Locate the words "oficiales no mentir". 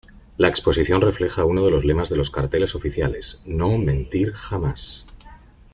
2.73-4.31